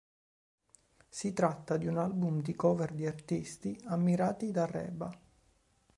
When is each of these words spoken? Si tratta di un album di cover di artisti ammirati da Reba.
Si 1.09 1.31
tratta 1.31 1.77
di 1.77 1.85
un 1.85 1.99
album 1.99 2.41
di 2.41 2.55
cover 2.55 2.91
di 2.93 3.05
artisti 3.05 3.79
ammirati 3.85 4.49
da 4.49 4.65
Reba. 4.65 5.15